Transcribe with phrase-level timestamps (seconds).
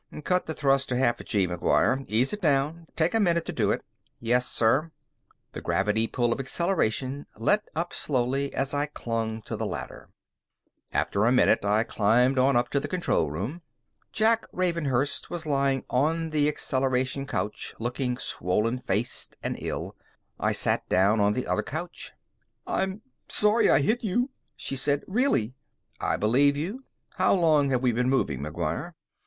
[0.23, 2.03] "Cut the thrust to half a gee, McGuire.
[2.07, 2.87] Ease it down.
[2.95, 3.83] Take a minute to do it."
[4.19, 4.89] "Yes, sir."
[5.51, 10.09] The gravity pull of acceleration let up slowly as I clung to the ladder.
[10.91, 13.61] After a minute, I climbed on up to the control room.
[14.11, 19.95] Jack Ravenhurst was lying on the acceleration couch, looking swollen faced and ill.
[20.39, 22.11] I sat down on the other couch.
[22.65, 25.03] "I'm sorry I hit you," she said.
[25.05, 25.53] "Really."
[25.99, 26.85] "I believe you.
[27.17, 28.93] How long have we been moving, McGuire?"